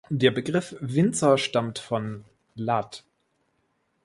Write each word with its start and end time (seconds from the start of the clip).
Der 0.09 0.31
Begriff 0.31 0.75
Winzer 0.79 1.37
stammt 1.37 1.77
von 1.77 2.25
lat. 2.55 3.03